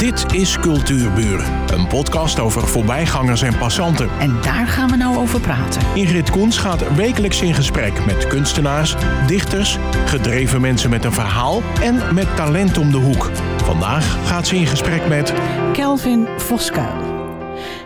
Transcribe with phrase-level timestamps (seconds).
[0.00, 4.10] Dit is Cultuurburen, een podcast over voorbijgangers en passanten.
[4.18, 5.82] En daar gaan we nou over praten.
[5.94, 8.94] Ingrid Koens gaat wekelijks in gesprek met kunstenaars,
[9.26, 13.30] dichters, gedreven mensen met een verhaal en met talent om de hoek.
[13.56, 15.32] Vandaag gaat ze in gesprek met
[15.72, 17.28] Kelvin Voskuil.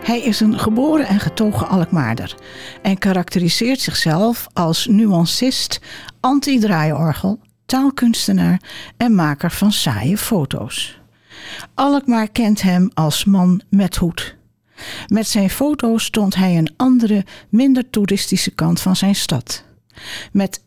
[0.03, 2.35] Hij is een geboren en getogen Alkmaarder
[2.81, 5.79] en karakteriseert zichzelf als nuancist,
[6.19, 8.61] anti-draaiorgel, taalkunstenaar
[8.97, 11.03] en maker van saaie foto's.
[11.73, 14.35] Alkmaar kent hem als man met hoed.
[15.07, 19.63] Met zijn foto's stond hij een andere, minder toeristische kant van zijn stad.
[20.31, 20.63] Met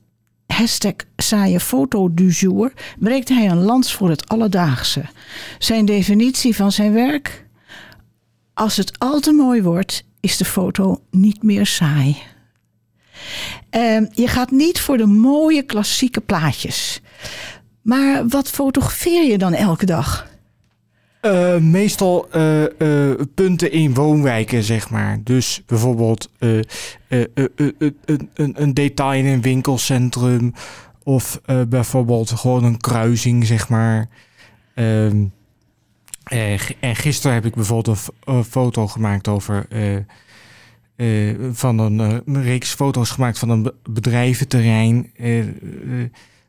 [0.47, 5.05] hashtag saaie foto du jour breekt hij een lans voor het alledaagse.
[5.59, 7.47] Zijn definitie van zijn werk?
[8.55, 12.17] Als het al te mooi wordt, is de foto niet meer saai.
[13.77, 17.01] Uh, je gaat niet voor de mooie klassieke plaatjes.
[17.83, 20.27] Maar wat fotografeer je dan elke dag?
[21.23, 25.21] Uh, meestal uh, uh, punten in woonwijken, zeg maar.
[25.25, 26.67] Dus bijvoorbeeld een,
[28.35, 30.55] een, detail in een winkelcentrum.
[31.03, 34.09] Of bijvoorbeeld gewoon een kruising, zeg maar.
[34.75, 35.25] Ehm,
[36.81, 39.67] en gisteren heb ik bijvoorbeeld een, foto gemaakt over.
[41.53, 45.13] van een, een, reeks foto's gemaakt van een bedrijventerrein.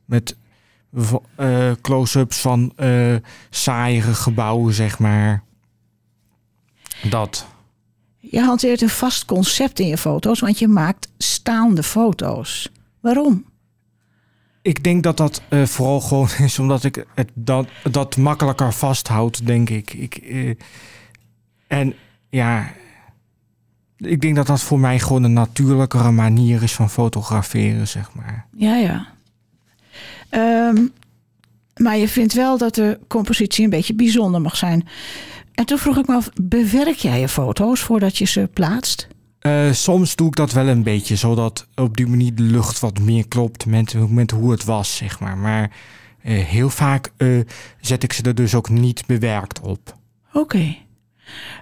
[0.06, 0.36] met
[0.94, 3.16] uh, close-ups van uh,
[3.50, 5.44] saaiere gebouwen, zeg maar.
[7.10, 7.48] Dat.
[8.20, 12.72] Je hanteert een vast concept in je foto's, want je maakt staande foto's.
[13.00, 13.46] Waarom?
[14.62, 19.46] Ik denk dat dat uh, vooral gewoon is omdat ik het dat, dat makkelijker vasthoud,
[19.46, 19.94] denk ik.
[19.94, 20.16] ik
[21.68, 21.94] en
[22.30, 22.72] ja,
[23.98, 28.46] ik denk dat dat voor mij gewoon een natuurlijkere manier is van fotograferen, zeg maar.
[28.52, 29.08] Ja, ja.
[30.32, 30.92] Um,
[31.76, 34.88] maar je vindt wel dat de compositie een beetje bijzonder mag zijn.
[35.54, 39.08] En toen vroeg ik me af, bewerk jij je foto's voordat je ze plaatst?
[39.42, 43.00] Uh, soms doe ik dat wel een beetje, zodat op die manier de lucht wat
[43.00, 45.38] meer klopt met, met hoe het was, zeg maar.
[45.38, 45.72] Maar
[46.24, 47.40] uh, heel vaak uh,
[47.82, 49.98] zet ik ze er dus ook niet bewerkt op.
[50.28, 50.40] Oké.
[50.40, 50.86] Okay.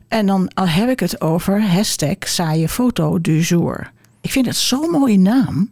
[0.07, 3.91] En dan al heb ik het over hashtag saaie foto du jour.
[4.21, 5.69] Ik vind het zo'n mooie naam.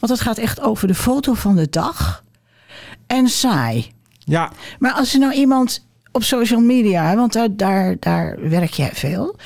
[0.00, 2.24] Want het gaat echt over de foto van de dag
[3.06, 3.92] en saai.
[4.18, 4.52] Ja.
[4.78, 9.36] Maar als er nou iemand op social media, want daar, daar, daar werk jij veel,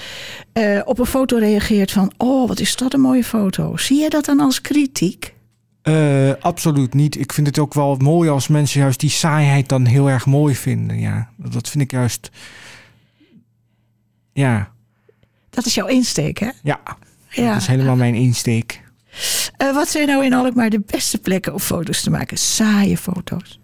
[0.53, 3.77] uh, op een foto reageert van: Oh, wat is dat een mooie foto.
[3.77, 5.35] Zie je dat dan als kritiek?
[5.83, 7.19] Uh, absoluut niet.
[7.19, 10.55] Ik vind het ook wel mooi als mensen juist die saaiheid dan heel erg mooi
[10.55, 11.01] vinden.
[11.01, 12.31] Ja, dat vind ik juist.
[14.33, 14.71] Ja.
[15.51, 16.51] Dat is jouw insteek, hè?
[16.63, 16.81] Ja.
[17.29, 17.53] ja.
[17.53, 18.83] Dat is helemaal mijn insteek.
[19.63, 22.39] Uh, wat zijn nou in Alkmaar de beste plekken om foto's te maken?
[22.39, 23.61] Saaie foto's.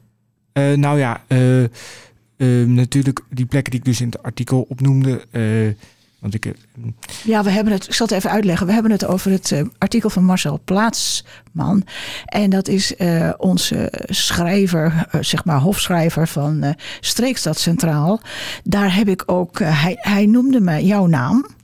[0.53, 5.27] Uh, nou ja, uh, natuurlijk die plekken die ik dus in het artikel opnoemde.
[6.19, 6.55] want ik,
[7.25, 8.67] ja, we hebben het, ik zal het even uitleggen.
[8.67, 11.85] We hebben het over het artikel van Marcel Plaatsman.
[12.25, 12.95] En dat is
[13.37, 18.21] onze schrijver, zeg maar hofschrijver van Streekstad Centraal.
[18.65, 21.57] Daar heb ik ook, hij, hij noemde me jouw naam.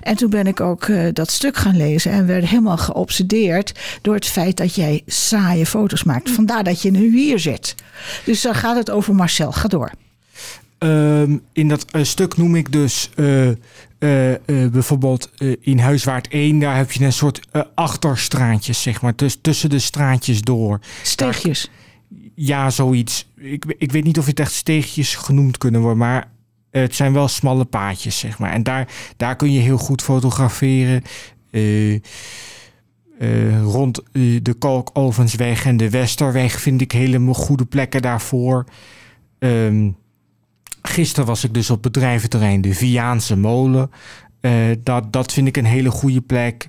[0.00, 3.72] En toen ben ik ook uh, dat stuk gaan lezen en werd helemaal geobsedeerd
[4.02, 6.30] door het feit dat jij saaie foto's maakt.
[6.30, 7.74] Vandaar dat je nu hier zit.
[8.24, 9.52] Dus dan gaat het over Marcel.
[9.52, 9.90] Ga door.
[10.78, 13.48] Um, in dat uh, stuk noem ik dus uh,
[14.70, 17.40] bijvoorbeeld in Huiswaard 1, daar heb je een soort
[17.74, 20.80] achterstraatjes, zeg maar, dus tussen de straatjes door.
[21.02, 21.60] Steegjes.
[21.60, 21.86] Daar,
[22.34, 23.26] ja, zoiets.
[23.36, 26.30] Ik, ik weet niet of het echt steegjes genoemd kunnen worden, maar
[26.70, 28.52] het zijn wel smalle paadjes, zeg maar.
[28.52, 31.02] En daar, daar kun je heel goed fotograferen.
[31.50, 32.00] Uh,
[33.18, 38.64] uh, rond uh, de Kalkovensweg en de Westerweg vind ik hele goede plekken daarvoor.
[39.38, 39.96] Um,
[40.82, 43.90] gisteren was ik dus op bedrijventerrein de Viaanse Molen.
[44.82, 46.68] dat, dat vind ik een hele goede plek.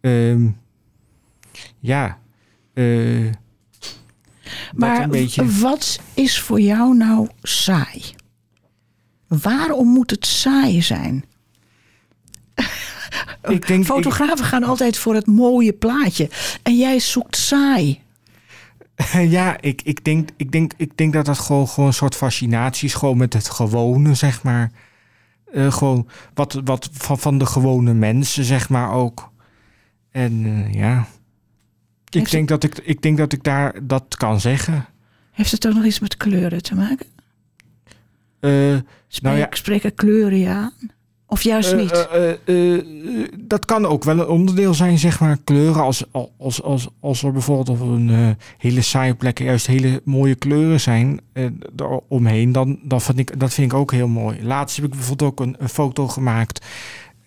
[0.00, 0.56] Um,
[1.78, 2.18] ja.
[4.74, 5.08] maar
[5.60, 8.14] wat is voor jou nou saai?
[9.26, 11.24] Waarom moet het saai zijn?
[13.48, 16.30] Ik denk, Fotografen gaan altijd voor het mooie plaatje.
[16.62, 18.04] En jij zoekt saai.
[19.28, 22.88] Ja, ik, ik, denk, ik, denk, ik denk dat dat gewoon, gewoon een soort fascinatie
[22.88, 22.94] is.
[22.94, 24.70] Gewoon met het gewone, zeg maar.
[25.54, 29.30] Uh, gewoon wat, wat van, van de gewone mensen, zeg maar ook.
[30.10, 31.06] En uh, ja.
[32.10, 34.86] Ik denk, dat ik, ik denk dat ik daar dat kan zeggen.
[35.32, 37.06] Heeft het ook nog iets met kleuren te maken?
[38.40, 38.76] Uh,
[39.08, 39.46] Spreek, nou ja.
[39.50, 40.72] Spreken kleuren je aan?
[41.28, 41.90] Of juist Eh, niet?
[42.08, 42.84] eh, eh, eh,
[43.38, 45.82] dat kan ook wel een onderdeel zijn, zeg maar, kleuren.
[45.82, 46.04] Als,
[46.38, 48.28] als, als, als er bijvoorbeeld op een eh,
[48.58, 51.46] hele saaie plek juist hele mooie kleuren zijn eh,
[52.08, 54.44] omheen, dan, dan vind ik, dat vind ik ook heel mooi.
[54.44, 56.64] Laatst heb ik bijvoorbeeld ook een, een foto gemaakt,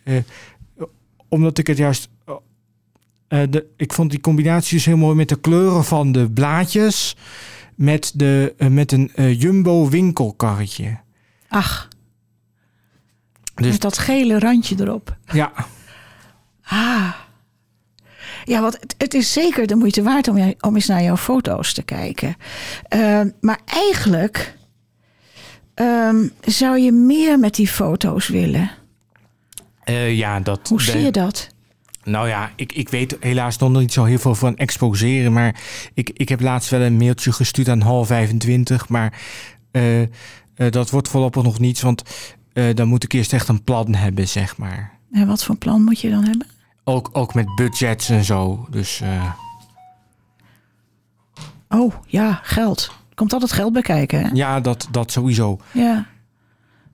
[0.04, 0.16] eh,
[1.30, 2.10] omdat ik het juist...
[3.28, 7.16] eh, de, ik vond die combinatie dus heel mooi met de kleuren van de blaadjes
[7.80, 11.00] met, de, eh, met een eh, jumbo winkelkarretje.
[11.48, 11.88] Ach,
[13.56, 15.18] Dus met dat gele randje erop.
[15.34, 15.52] ja,
[16.64, 17.14] Ah.
[18.46, 21.84] Ja, want het, is zeker de moeite waard om, om eens naar jouw foto's te
[21.84, 22.36] kijken.
[22.88, 24.56] Ehm, maar eigenlijk
[25.74, 28.72] ehm, zou je meer met die foto's willen.
[29.84, 30.70] Eh, ja, dat.
[30.70, 31.50] Hoe zie je dat?
[32.10, 35.34] Nou ja, ik, ik weet helaas nog niet zo heel veel van exposeren.
[35.34, 35.62] Maar
[35.94, 38.90] ik, ik heb laatst wel een mailtje gestuurd aan Hal 25.
[38.90, 39.22] Maar
[39.72, 40.08] eh, eh,
[40.56, 41.82] dat wordt voorlopig nog niets.
[41.82, 42.04] Want
[42.54, 44.98] eh, dan moet ik eerst echt een plan hebben, zeg maar.
[45.12, 46.48] En wat voor plan moet je dan hebben?
[46.84, 48.68] Ook, ook met budgets en zo.
[48.70, 49.02] Dus
[51.70, 52.92] Oh ja, geld.
[53.14, 54.30] Komt altijd geld bij kijken, hè?
[54.34, 55.60] ja, dat, dat sowieso.
[55.72, 56.06] Ja.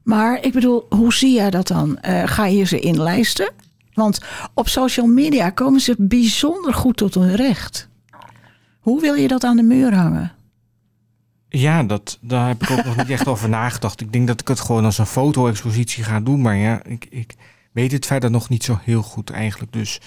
[0.04, 1.98] Maar ik bedoel, hoe zie jij dat dan?
[2.26, 3.54] Ga je ze inlijsten?
[3.96, 4.20] Want
[4.54, 7.90] op social media komen ze bijzonder goed tot hun recht.
[8.80, 10.32] Hoe wil je dat aan de muur hangen?
[11.50, 14.02] Ja, dat, daar heb ik ook nog niet echt over nagedacht.
[14.02, 16.42] Ik denk dat ik het gewoon als een foto-expositie ga doen.
[16.42, 17.36] Maar ja, ik, ik
[17.72, 19.74] weet het verder nog niet zo heel goed eigenlijk.
[19.74, 20.02] Dus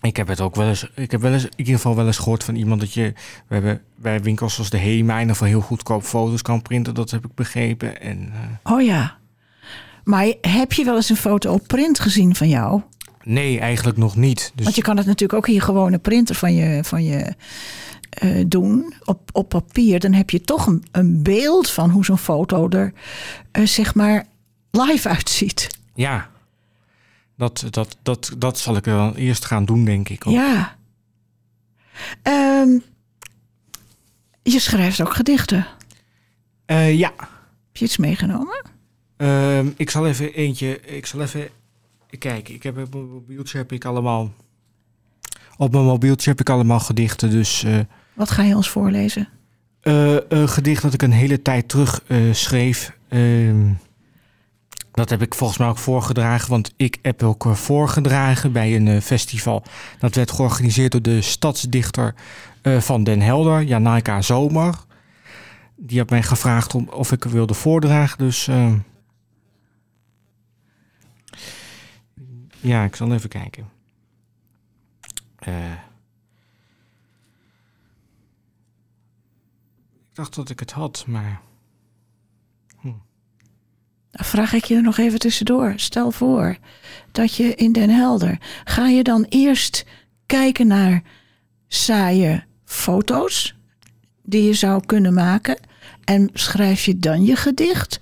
[0.00, 0.90] ik heb het ook wel eens...
[0.94, 3.12] Ik heb wel eens in ieder geval wel eens gehoord van iemand dat je...
[3.46, 6.94] We hebben bij winkels als de HEMA in ieder geval heel goedkoop foto's kan printen.
[6.94, 8.00] Dat heb ik begrepen.
[8.00, 9.19] En eh, Oh ja.
[10.04, 12.82] Maar heb je wel eens een foto op print gezien van jou?
[13.24, 14.52] nee, eigenlijk nog niet.
[14.54, 17.34] Dus Want je kan het natuurlijk ook in je gewone printer van je, van je
[18.10, 20.00] eh, doen op, op papier.
[20.00, 22.92] Dan heb je toch een, een beeld van hoe zo'n foto er
[23.50, 24.26] eh, zeg maar
[24.70, 25.78] live uitziet.
[25.94, 26.30] ja,
[27.36, 30.26] dat, dat, dat, dat zal ik wel eerst gaan doen, denk ik.
[30.26, 30.32] ook.
[30.32, 30.76] Ja.
[32.22, 32.78] Ehm,
[34.42, 35.66] je schrijft ook gedichten.
[36.66, 37.12] Eh, ja.
[37.16, 38.62] Heb je iets meegenomen?
[39.20, 40.80] Ehm, ik zal even eentje.
[40.80, 41.48] Ik zal even
[42.18, 42.54] kijken.
[42.54, 44.32] Ik heb op mijn mobieltje heb ik allemaal.
[45.56, 47.30] Op mijn mobieltje heb ik allemaal gedichten.
[47.30, 47.78] Dus eh,
[48.12, 49.28] Wat ga je ons voorlezen?
[49.80, 52.92] eh, een gedicht dat ik een hele tijd terug eh, schreef.
[53.08, 53.66] ehm,
[54.92, 56.50] dat heb ik volgens mij ook voorgedragen.
[56.50, 59.62] Want ik heb ook voorgedragen bij een festival.
[59.98, 62.14] Dat werd georganiseerd door de stadsdichter
[62.78, 64.74] van Den Helder, Janaika Zomer.
[65.76, 68.18] Die had mij gevraagd om, of ik wilde voordragen.
[68.18, 68.48] Dus
[72.60, 73.68] ja, ik zal even kijken.
[75.38, 75.72] Eh,
[79.92, 81.40] ik dacht dat ik het had, maar
[84.12, 85.72] Dan vraag ik je er nog even tussendoor.
[85.76, 86.56] Stel voor
[87.12, 88.38] dat je in Den Helder.
[88.64, 89.84] Ga je dan eerst
[90.26, 91.02] kijken naar
[91.68, 93.54] saaie foto's
[94.22, 95.58] die je zou kunnen maken?
[96.04, 98.00] En schrijf je dan je gedicht?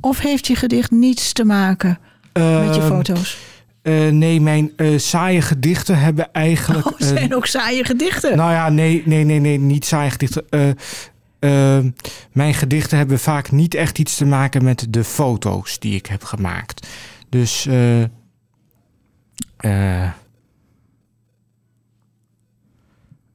[0.00, 1.98] Of heeft je gedicht niets te maken
[2.32, 3.38] met je Ehm, foto's?
[3.82, 6.86] Eh, nee, mijn eh, saaie gedichten hebben eigenlijk.
[6.86, 8.36] Oh, zijn ook saaie gedichten.
[8.36, 10.44] Nou ja, nee, nee, nee, nee, niet saaie gedichten.
[10.50, 10.68] Eh,
[11.78, 11.84] eh,
[12.32, 16.24] mijn gedichten hebben vaak niet echt iets te maken met de foto's die ik heb
[16.24, 16.86] gemaakt.
[17.28, 17.66] Dus.
[17.66, 18.08] eh, eh,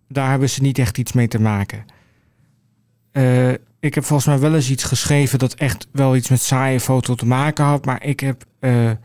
[0.10, 1.86] daar hebben ze niet echt iets mee te maken.
[3.12, 3.50] Eh,
[3.80, 7.16] ik heb volgens mij wel eens iets geschreven dat echt wel iets met saaie foto
[7.16, 7.86] te maken had.
[7.86, 8.98] Maar ik heb eh, eh,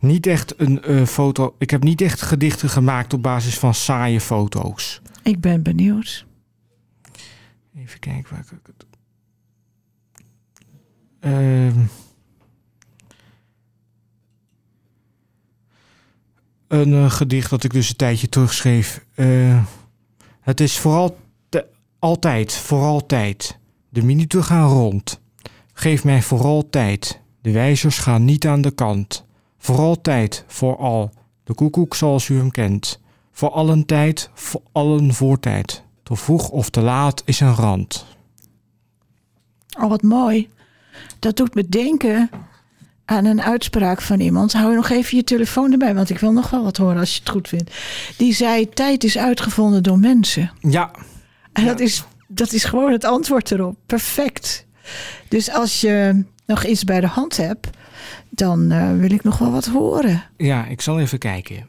[0.00, 1.54] niet echt een eh, foto.
[1.58, 5.02] Ik heb niet echt gedichten gemaakt op basis van saaie foto's.
[5.22, 6.26] Ik ben benieuwd.
[7.74, 8.86] Even kijken waar ik het.
[11.20, 11.78] Ehm.
[16.68, 19.06] een eh, gedicht dat ik dus een tijdje terugschreef.
[19.14, 19.64] Eh,
[20.40, 21.18] het is vooral
[21.98, 23.58] altijd, vooral tijd.
[23.88, 25.20] De minuten gaan rond.
[25.80, 27.20] Geef mij vooral tijd.
[27.42, 29.24] De wijzers gaan niet aan de kant.
[29.58, 31.10] Vooral tijd, vooral.
[31.44, 33.00] De koekoek zoals u hem kent.
[33.32, 35.82] Voor allen tijd, voor allen voortijd.
[36.02, 38.06] Te vroeg of te laat is een rand.
[39.80, 40.48] Oh, wat mooi.
[41.18, 42.30] Dat doet me denken
[43.04, 44.52] aan een uitspraak van iemand.
[44.52, 47.20] Hou nog even je telefoon erbij, want ik wil nog wel wat horen als je
[47.20, 47.74] het goed vindt.
[48.16, 50.50] Die zei: Tijd is uitgevonden door mensen.
[50.60, 50.90] Ja,
[51.52, 51.68] En Ja.
[51.68, 53.76] dat, is, dat is gewoon het antwoord erop.
[53.86, 54.68] Perfect.
[55.28, 57.70] Dus als je nog iets bij de hand hebt,
[58.28, 60.22] dan eh, wil ik nog wel wat horen.
[60.36, 61.68] ja, ik zal even kijken.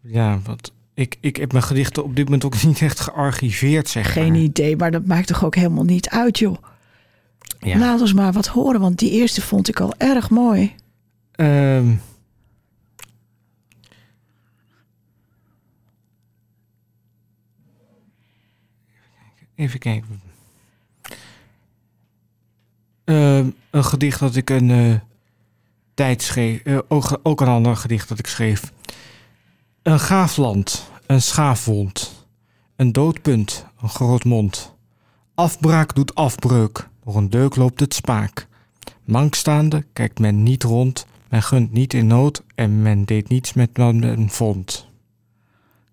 [0.00, 0.72] Ja, wat.
[0.94, 4.40] Ik, ik heb mijn gedichten op dit moment ook niet echt gearchiveerd, zeg Geen maar.
[4.40, 6.56] idee, maar dat maakt toch ook helemaal niet uit, joh.
[7.58, 7.78] Ja.
[7.78, 10.74] Laat ons maar wat horen, want die eerste vond ik al erg mooi.
[11.32, 11.86] Ehm.
[19.54, 20.20] Even kijken.
[23.04, 24.94] Ehm, een gedicht dat ik een eh,
[25.94, 26.60] tijd schreef.
[26.62, 28.72] eh, ook, ook een ander gedicht dat ik schreef.
[29.82, 32.26] Een gaaf land, een schaafwond.
[32.76, 34.74] Een doodpunt, een groot mond.
[35.34, 38.46] Afbraak doet afbreuk, door een deuk loopt het spaak.
[39.04, 43.70] Mankstaande kijkt men niet rond, men gunt niet in nood en men deed niets met
[43.72, 44.88] wat men vond.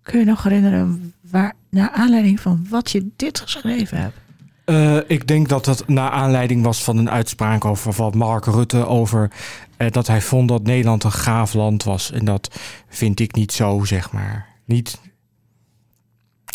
[0.02, 4.16] Kun je nog herinneren waar, naar aanleiding van wat je dit geschreven hebt?
[4.64, 8.86] Eh, ik denk dat dat naar aanleiding was van een uitspraak over van Mark Rutte
[8.86, 9.30] over
[9.76, 12.10] eh, dat hij vond dat Nederland een gaaf land was.
[12.10, 14.46] En dat vind ik niet zo, zeg maar.
[14.64, 15.00] Niet,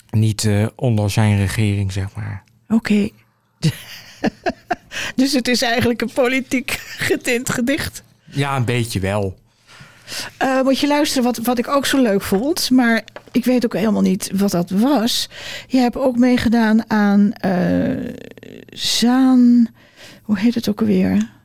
[0.10, 2.44] niet eh, onder zijn regering, zeg maar.
[2.68, 3.10] Oké.
[5.16, 8.04] dus het is eigenlijk een politiek getint gedicht.
[8.26, 9.38] Ja, een beetje wel.
[10.38, 12.70] Eh, moet je luisteren wat, wat ik ook zo leuk vond.
[12.70, 15.30] Maar ik weet ook helemaal niet wat dat was.
[15.68, 18.14] Je hebt ook meegedaan aan eh,
[18.70, 19.68] Zaan.
[20.24, 21.36] Hoe heet het ook alweer?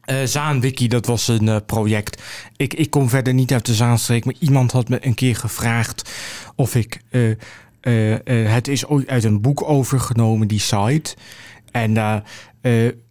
[0.00, 2.22] Eh Zaanwiki, dat was een project.
[2.56, 6.10] Ik, ik kom verder niet uit de Zaanstreek, maar iemand had me een keer gevraagd
[6.54, 7.00] of ik.
[8.24, 11.16] het is uit een boek overgenomen, die site.
[11.70, 11.92] En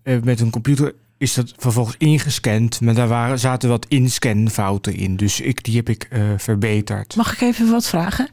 [0.02, 0.94] met een computer
[1.26, 5.16] is dat vervolgens ingescand, maar daar waren, zaten wat inscanfouten in.
[5.16, 7.16] Dus ik, die heb ik eh, verbeterd.
[7.16, 8.30] Mag ik even wat vragen?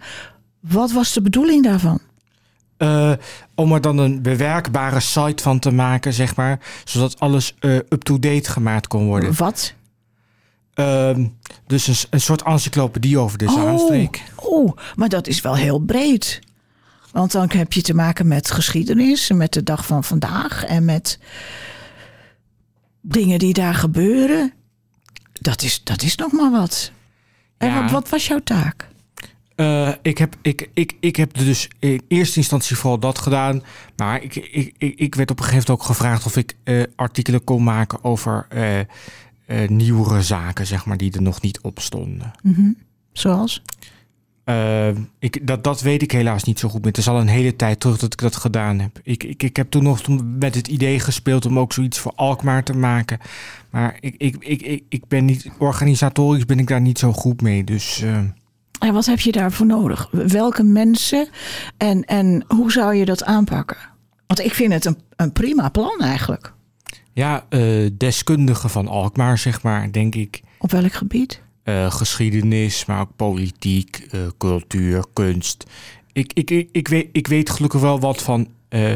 [0.61, 2.01] Wat was de bedoeling daarvan?
[2.77, 3.13] Eh,
[3.55, 8.51] om er dan een bewerkbare site van te maken, zeg maar, zodat alles eh, up-to-date
[8.51, 9.35] gemaakt kon worden.
[9.35, 9.75] Wat?
[10.75, 11.27] Ehm,
[11.67, 14.23] dus een, een soort encyclopedie over de Zaanstreek.
[14.37, 16.41] oh, maar dat is wel heel breed.
[17.13, 20.85] Want dan heb je te maken met geschiedenis, en met de dag van vandaag en
[20.85, 21.19] met
[23.03, 24.53] dingen die daar gebeuren.
[25.33, 26.93] Dat is, dat is nog maar wat.
[27.59, 27.83] En Ja.
[27.83, 28.91] wat, wat was jouw taak?
[29.55, 33.63] Eh, ik, heb, ik, ik, ik heb dus in eerste instantie vooral dat gedaan.
[33.97, 36.83] Maar ik, ik, ik, ik werd op een gegeven moment ook gevraagd of ik eh,
[36.97, 42.33] artikelen kon maken over eh, nieuwere zaken, zeg maar, die er nog niet op stonden.
[43.13, 43.63] Zoals?
[44.45, 46.89] Eh, ik, dat, dat weet ik helaas niet zo goed meer.
[46.89, 49.01] Het is al een hele tijd terug dat ik dat gedaan heb.
[49.03, 50.01] Ik, ik, ik heb toen nog
[50.39, 53.19] met het idee gespeeld om ook zoiets voor Alkmaar te maken.
[53.71, 57.41] Maar ik, ik, ik, ik, ik ben niet, organisatorisch ben ik daar niet zo goed
[57.41, 57.65] mee.
[57.65, 58.17] Dus eh,
[58.79, 60.09] En wat heb je daarvoor nodig?
[60.11, 61.29] Welke mensen
[61.77, 63.77] en, en hoe zou je dat aanpakken?
[64.27, 66.53] Want ik vind het een, een prima plan eigenlijk.
[67.13, 70.43] ja, eh deskundigen van Alkmaar, zeg maar, denk ik.
[70.59, 71.42] Op welk gebied?
[71.63, 75.65] Eh, geschiedenis, maar ook politiek, eh, cultuur, kunst.
[76.13, 78.93] Ik, ik, ik, ik, weet, ik weet gelukkig wel wat van eh,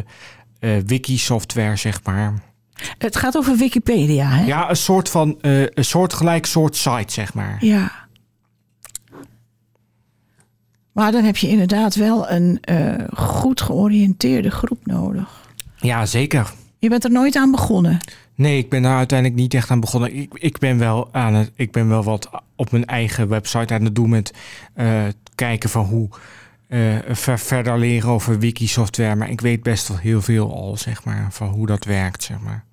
[0.87, 2.43] wiki-software, zeg maar.
[2.99, 4.45] Het gaat over Wikipedia, hè?
[4.45, 7.57] Ja, een soort van, een soort gelijk soort site, zeg maar.
[7.65, 7.93] Ja.
[10.93, 12.61] Maar dan heb je inderdaad wel een
[13.17, 15.51] goed georiënteerde groep nodig.
[15.77, 16.53] Ja, zeker.
[16.79, 18.01] Je bent er nooit aan begonnen.
[18.37, 20.15] Nee, ik ben daar uiteindelijk niet echt aan begonnen.
[20.17, 23.85] Ik, ik, ben, wel aan het, ik ben wel wat op mijn eigen website aan
[23.85, 24.33] het doen met
[24.75, 26.09] eh, kijken van hoe
[26.69, 29.15] eh, ver- verder leren over wiki-software.
[29.17, 32.41] Maar ik weet best wel heel veel al, zeg maar, van hoe dat werkt, zeg
[32.41, 32.65] maar.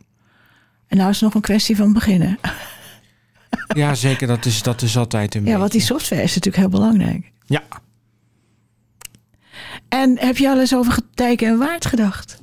[0.88, 2.38] En nou is het nog een kwestie van beginnen.
[3.75, 4.27] Ja, zeker.
[4.27, 5.93] Dat is, dat is altijd een Ja, want die beetje.
[5.96, 7.32] software is natuurlijk heel belangrijk.
[7.46, 7.62] Ja,
[9.89, 12.39] En heb je al eens over Dijk en Waard gedacht?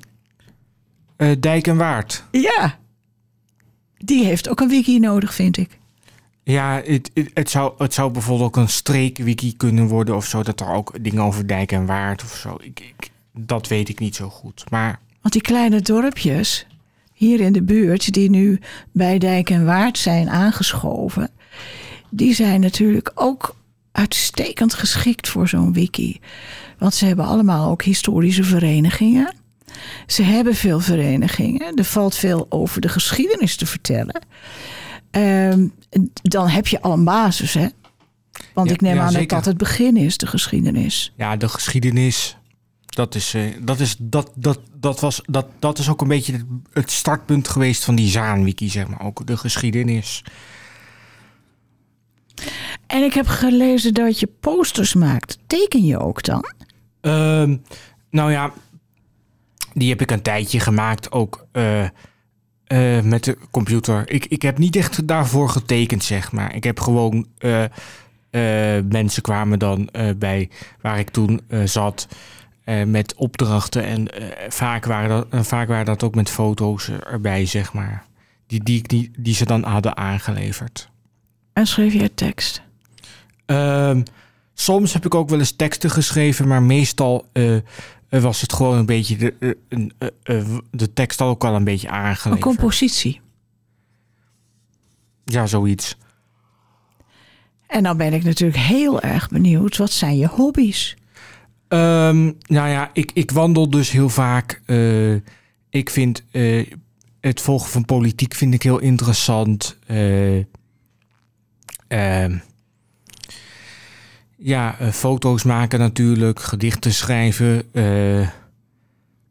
[1.16, 2.24] Eh, Dijk en Waard.
[2.30, 2.78] Ja.
[4.04, 5.78] Die heeft ook een wiki nodig, vind ik.
[6.42, 10.42] Ja, het, het, het zou, het zou bijvoorbeeld ook een streekwiki kunnen worden of zo.
[10.42, 12.56] Dat er ook dingen over Dijk en Waard of zo.
[12.60, 14.64] Ik, ik, dat weet ik niet zo goed.
[14.70, 16.66] Maar Want die kleine dorpjes
[17.12, 18.60] hier in de buurt, die nu
[18.92, 21.30] bij Dijk en Waard zijn aangeschoven,
[22.10, 23.56] die zijn natuurlijk ook
[23.92, 26.20] uitstekend geschikt voor zo'n wiki.
[26.78, 29.34] Want ze hebben allemaal ook historische verenigingen.
[30.06, 31.74] Ze hebben veel verenigingen.
[31.76, 34.22] Er valt veel over de geschiedenis te vertellen.
[35.10, 35.66] Ehm,
[36.22, 37.66] dan heb je al een basis, hè?
[38.54, 39.36] Want Ja, ik neem ja, aan dat zeker.
[39.36, 41.12] dat het begin is, de geschiedenis.
[41.16, 42.36] ja, de geschiedenis.
[42.86, 46.32] Dat is, eh, dat is, dat, dat, dat was, dat, dat is ook een beetje
[46.32, 49.00] het, het startpunt geweest van die Zaanwiki, zeg maar.
[49.00, 50.24] Ook de geschiedenis.
[52.86, 55.38] En ik heb gelezen dat je posters maakt.
[55.46, 56.44] Teken je ook dan?
[57.00, 57.56] Ehm,
[58.10, 58.52] nou ja,
[59.72, 61.90] die heb ik een tijdje gemaakt, ook eh, eh,
[63.04, 64.10] met de computer.
[64.10, 66.54] Ik, ik heb niet echt daarvoor getekend, zeg maar.
[66.54, 67.64] Ik heb gewoon eh,
[68.88, 70.50] mensen kwamen dan bij
[70.80, 72.08] waar ik toen zat
[72.86, 73.84] met opdrachten.
[73.84, 74.08] En
[74.48, 78.04] vaak, waren dat, vaak waren dat ook met foto's erbij, zeg maar.
[78.46, 80.88] Die, die, die, die ze dan hadden aangeleverd.
[81.52, 82.62] En schreef je tekst?
[83.46, 84.02] Ehm,
[84.54, 87.28] soms heb ik ook wel eens teksten geschreven, maar meestal
[88.10, 91.54] was het gewoon een beetje de, eh, een, eh, eh, de tekst al ook al
[91.54, 92.44] een beetje Een aangeleverd.
[92.44, 93.20] compositie.
[95.24, 95.96] Ja, zoiets.
[97.66, 99.76] En dan ben ik natuurlijk heel erg benieuwd.
[99.76, 100.96] Wat zijn je hobby's?
[101.68, 104.62] Ehm, nou ja, ik, ik wandel dus heel vaak.
[104.66, 105.14] Eh,
[105.68, 106.72] ik vind eh,
[107.20, 109.78] het volgen van politiek vind ik heel interessant.
[109.86, 110.36] Eh,
[111.88, 112.38] ehm,
[114.42, 117.62] ja, eh, foto's maken natuurlijk, gedichten schrijven.
[117.72, 118.20] eh,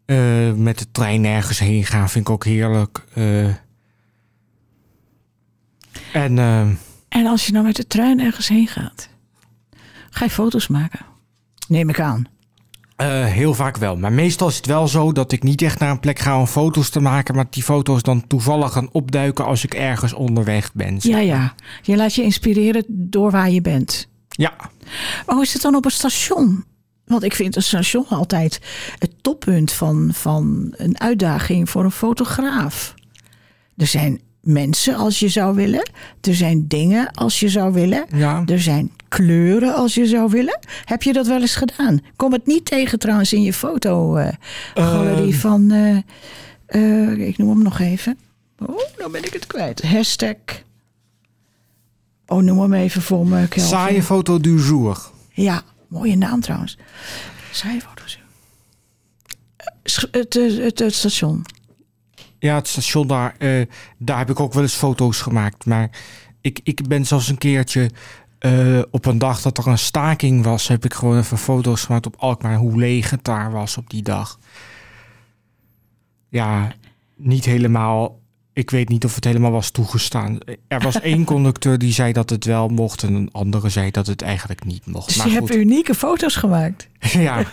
[0.06, 3.06] eh, met de trein ergens heen gaan vind ik ook heerlijk.
[6.14, 6.74] En ehm,
[7.10, 9.10] En als je nou met de trein ergens heen gaat,
[10.10, 11.06] ga je foto's maken?
[11.68, 12.28] Neem ik aan.
[13.26, 13.98] Heel vaak wel.
[13.98, 16.46] Maar meestal is het wel zo dat ik niet echt naar een plek ga om
[16.46, 17.36] foto's te maken.
[17.36, 20.98] Maar die foto's dan toevallig gaan opduiken als ik ergens onderweg ben.
[21.00, 21.54] Ja, ja.
[21.82, 24.09] Je laat je inspireren door waar je bent.
[24.40, 24.54] Ja.
[25.26, 26.64] Hoe is het dan op een station?
[27.06, 28.60] Want ik vind een station altijd
[29.00, 32.94] het toppunt van, van een uitdaging voor een fotograaf.
[33.78, 35.90] Er zijn mensen als je zou willen.
[36.22, 38.06] Er zijn dingen als je zou willen.
[38.16, 38.44] Ja.
[38.46, 40.60] Er zijn kleuren als je zou willen.
[40.86, 42.00] Heb je dat wel eens gedaan?
[42.16, 44.38] Kom het niet tegen trouwens in je fotogalerie
[44.74, 45.32] Ehm.
[45.32, 45.72] van...
[45.72, 45.98] eh,
[46.66, 48.18] eh, ik noem hem nog even.
[48.66, 49.82] Oh, nou ben ik het kwijt.
[49.82, 50.36] Hashtag...
[52.30, 53.70] Oh, noem hem even voor me, Kelvin.
[53.70, 55.10] Saaie foto du jour.
[55.32, 56.78] Ja, mooie naam trouwens.
[57.52, 58.20] Saaie foto's.
[59.58, 61.46] Eh, sch- Het, eh, het, het station.
[62.40, 63.36] Ja, het station daar.
[63.38, 63.66] eh,
[63.98, 65.66] daar heb ik ook wel eens foto's gemaakt.
[65.66, 65.90] Maar
[66.42, 67.90] ik, ik ben zelfs een keertje...
[68.40, 70.68] eh, op een dag dat er een staking was...
[70.68, 72.56] heb ik gewoon even foto's gemaakt op Alkmaar...
[72.56, 74.40] hoe leeg het daar was op die dag.
[76.30, 76.72] Ja,
[77.16, 78.20] niet helemaal...
[78.54, 80.38] Ik weet niet of het helemaal was toegestaan.
[80.68, 83.04] Er was één conducteur die zei dat het wel mocht...
[83.04, 85.08] en een andere zei dat het eigenlijk niet mocht.
[85.08, 86.88] Dus maar je hebt unieke foto's gemaakt.
[87.00, 87.46] ja,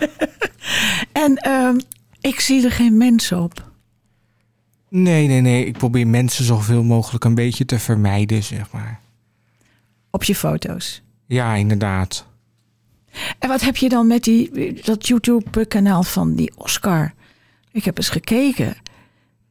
[1.11, 1.79] En ehm,
[2.21, 3.71] ik zie er geen mensen op.
[4.89, 5.65] nee, nee, nee.
[5.65, 8.99] Ik probeer mensen zoveel mogelijk een beetje te vermijden, zeg maar.
[10.11, 11.01] Op je foto's.
[11.25, 12.25] Ja, inderdaad.
[13.39, 17.13] En wat heb je dan met die, dat YouTube-kanaal van die Oscar?
[17.71, 18.75] Ik heb eens gekeken.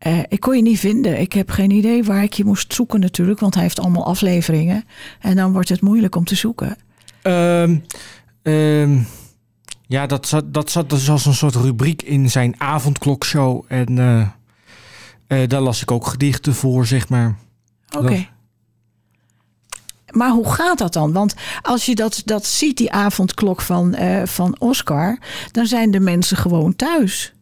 [0.06, 1.20] Eh, ik kon je niet vinden.
[1.20, 3.40] Ik heb geen idee waar ik je moest zoeken natuurlijk.
[3.40, 4.84] Want hij heeft allemaal afleveringen.
[5.20, 6.76] En dan wordt het moeilijk om te zoeken.
[7.22, 7.76] Ehm,
[8.42, 8.98] ehm,
[9.86, 13.64] ja, dat zat, dat zat dus als een soort rubriek in zijn avondklokshow.
[13.68, 14.20] En eh,
[15.26, 17.36] eh, daar las ik ook gedichten voor, zeg maar.
[17.96, 18.08] Oké.
[18.08, 18.26] Dat-
[20.14, 21.12] Maar hoe gaat dat dan?
[21.12, 25.18] Want als je dat, dat ziet, die avondklok van, van Oscar,
[25.52, 27.34] dan zijn de mensen gewoon thuis.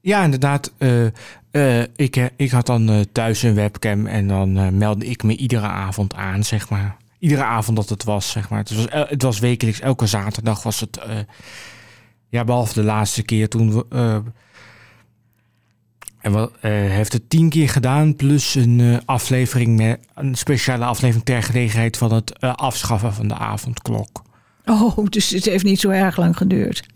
[0.00, 0.72] Ja, inderdaad.
[1.50, 5.36] Eh, ik, eh, ik had dan eh, thuis een webcam en dan meldde ik me
[5.36, 6.96] iedere avond aan, zeg maar.
[7.18, 8.58] Iedere avond dat het was, zeg maar.
[8.58, 11.00] Het was, het was wekelijks, elke zaterdag was het...
[12.28, 13.86] ja, behalve de laatste keer toen we...
[13.88, 14.18] eh,
[16.20, 21.42] en wat, heeft het tien keer gedaan, plus een aflevering met een speciale aflevering ter
[21.42, 24.22] gelegenheid van het afschaffen van de avondklok.
[24.64, 26.86] Oh, dus het heeft niet zo erg lang geduurd.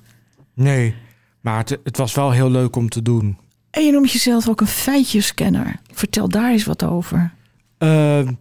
[0.55, 0.95] Nee,
[1.41, 3.39] maar het, het was wel heel leuk om te doen.
[3.75, 5.81] En je noemt jezelf ook een feitjescanner.
[5.93, 7.33] Vertel daar eens wat over.
[7.79, 8.33] Ehm,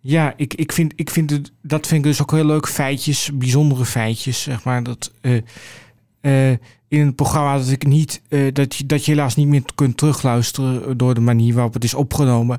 [0.00, 2.68] ja, ik, ik vind, ik vind het, dat vind ik dus ook heel leuk.
[2.68, 4.82] Feitjes, bijzondere feitjes, zeg maar.
[4.82, 5.36] Dat, eh,
[6.20, 6.58] eh,
[6.88, 9.96] in een programma dat ik niet, eh, dat, je, dat je helaas niet meer kunt
[9.96, 12.58] terugluisteren door de manier waarop het is opgenomen.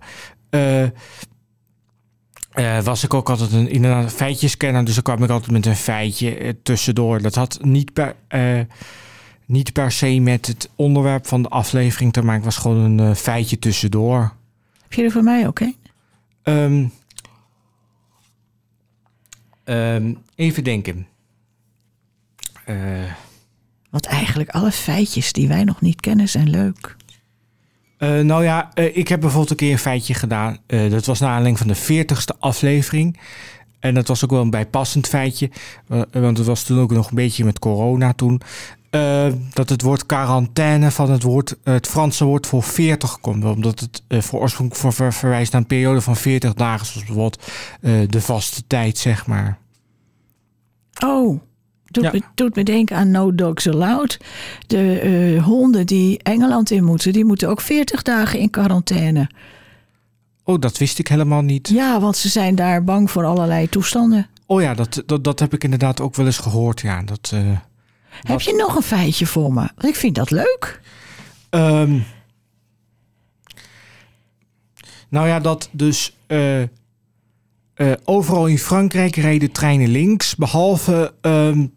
[2.83, 6.57] was ik ook altijd een inderdaad feitjescanner, dus dan kwam ik altijd met een feitje
[6.63, 7.21] tussendoor.
[7.21, 7.91] Dat had niet
[8.27, 8.59] eh,
[9.49, 13.15] niet per se met het onderwerp van de aflevering te maken, was gewoon een eh,
[13.15, 14.33] feitje tussendoor.
[14.81, 15.75] Heb je er voor mij ook een?
[16.43, 16.85] Ehm,
[19.63, 21.07] ehm, even denken.
[22.65, 22.75] Eh,
[23.89, 26.95] Want eigenlijk alle feitjes die wij nog niet kennen zijn leuk.
[27.97, 30.57] eh, nou ja, ik heb bijvoorbeeld een keer een feitje gedaan.
[30.67, 33.19] Dat was naar aanleiding van de 40ste aflevering.
[33.79, 35.49] En dat was ook wel een bijpassend feitje.
[36.11, 38.41] want het was toen ook nog een beetje met corona toen.
[38.89, 43.43] Eh, dat het woord quarantaine van het, woord, het Franse woord voor 40 komt.
[43.45, 46.85] Omdat het eh, voor oorspronkelijk voor ver- verwijst naar een periode van 40 dagen.
[46.85, 47.43] Zoals bijvoorbeeld
[47.81, 49.57] eh, de vaste tijd, zeg maar.
[51.05, 51.39] Oh,
[51.85, 52.09] doet, Ja.
[52.13, 54.17] me, doet me denken aan No Dogs Allowed.
[54.67, 59.29] De eh, honden die Engeland in moeten, die moeten ook 40 dagen in quarantaine.
[60.43, 61.67] Oh, dat wist ik helemaal niet.
[61.69, 64.27] Ja, want ze zijn daar bang voor allerlei toestanden.
[64.45, 66.81] Oh ja, dat, dat, dat heb ik inderdaad ook wel eens gehoord.
[66.81, 67.41] Ja, dat, eh,
[68.21, 69.69] Heb je nog een feitje voor me?
[69.79, 70.81] Ik vind dat leuk.
[71.49, 71.99] Ehm,
[75.09, 76.67] nou ja, dat dus eh, eh,
[78.05, 81.67] overal in Frankrijk rijden treinen links, behalve ehm,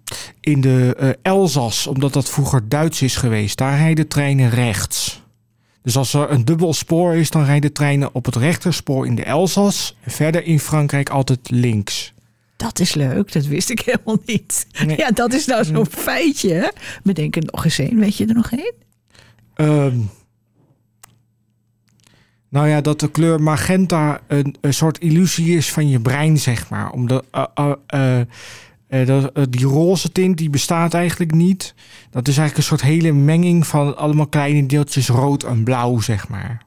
[0.41, 3.59] in de eh, Elzas, omdat dat vroeger Duits is geweest.
[3.59, 5.23] Daar rijden treinen rechts.
[5.83, 9.25] Dus als er een dubbel spoor is, dan rijden treinen op het rechterspoor in de
[9.25, 9.97] Elzas.
[10.07, 12.12] Verder in Frankrijk altijd links.
[12.63, 14.67] Dat is leuk, dat wist ik helemaal niet.
[14.87, 14.97] Nee.
[14.97, 16.53] Ja, dat is nou zo'n feitje.
[16.53, 16.69] hè?
[17.03, 17.99] Bedenk er nog eens een.
[17.99, 18.75] Weet je er nog één?
[19.55, 19.99] Ehm,
[22.49, 26.71] nou ja, dat de kleur magenta een, een soort illusie is van je brein, zeg
[26.71, 26.91] maar.
[26.91, 28.21] Omdat dat, eh,
[29.51, 31.75] die roze tint die bestaat eigenlijk niet.
[32.11, 36.29] Dat is eigenlijk een soort hele menging van allemaal kleine deeltjes rood en blauw, zeg
[36.29, 36.63] maar.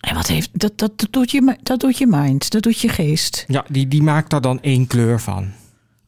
[0.00, 0.78] En wat heeft dat?
[0.78, 3.44] Dat, dat, doet je, dat doet je mind, dat doet je geest.
[3.48, 5.50] Ja, die, die maakt daar dan één kleur van.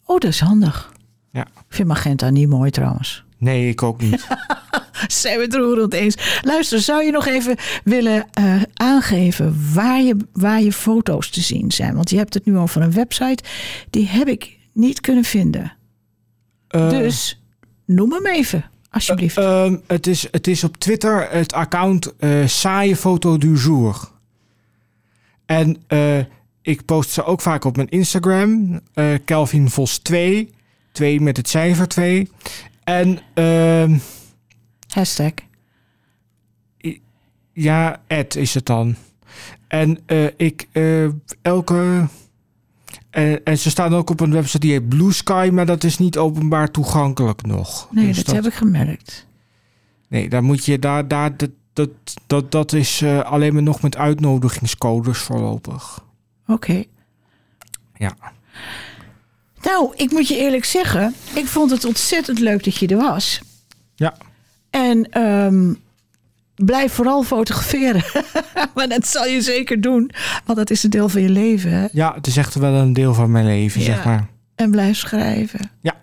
[0.05, 0.93] Oh, dat is handig.
[1.31, 1.47] Ja.
[1.47, 3.25] Ik vind magenta niet mooi trouwens.
[3.39, 4.27] Nee, ik ook niet.
[5.07, 6.41] Zijn we het roerend eens?
[6.43, 11.71] Luister, zou je nog even willen eh, aangeven waar je, waar je foto's te zien
[11.71, 11.95] zijn?
[11.95, 13.45] Want je hebt het nu over een website.
[13.91, 15.73] Die heb ik niet kunnen vinden.
[16.69, 17.43] Eh, dus
[17.87, 19.37] noem hem even, alsjeblieft.
[19.37, 24.11] Ehm, het, is, het is op Twitter het account eh saaie foto du jour.
[25.47, 26.19] En eh,
[26.63, 28.81] ik post ze ook vaak op mijn Instagram.
[28.95, 30.51] eh Kelvin Vos 2.
[30.93, 32.31] 2 met het cijfer 2.
[32.85, 33.99] En ehm,
[34.89, 35.33] Hashtag.
[37.53, 38.97] ja, Ed is het dan.
[39.69, 41.09] En eh, ik eh,
[41.43, 42.07] elke...
[43.13, 46.17] en ze staan ook op een website die heet Blue Sky, maar dat is niet
[46.17, 47.89] openbaar toegankelijk nog.
[47.91, 49.27] Nee, Dus dat, heb ik gemerkt.
[50.09, 51.91] Nee, daar moet je daar, daar dat, dat,
[52.27, 56.05] dat, dat is eh, alleen maar nog met uitnodigingscodes voorlopig.
[56.47, 56.85] Oké.
[57.95, 58.17] Ja.
[59.63, 63.41] Nou, ik moet je eerlijk zeggen, ik vond het ontzettend leuk dat je er was.
[63.95, 64.17] Ja.
[64.71, 65.75] En ehm,
[66.55, 68.03] blijf vooral fotograferen.
[68.75, 70.11] maar dat zal je zeker doen,
[70.45, 71.71] want dat is een deel van je leven.
[71.73, 71.87] Hè?
[71.93, 73.87] Ja, het is echt wel een deel van mijn leven, Ja.
[73.87, 74.27] zeg maar.
[74.55, 75.71] En blijf schrijven.
[75.81, 75.95] Ja.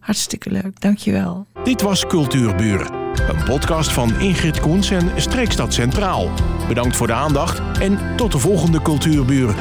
[0.00, 1.46] Hartstikke leuk, dankjewel.
[1.64, 2.92] Dit was Cultuurburen.
[3.28, 6.30] Een podcast van Ingrid Koens en Streekstad Centraal.
[6.68, 9.54] Bedankt voor de aandacht en tot de volgende Cultuurburen.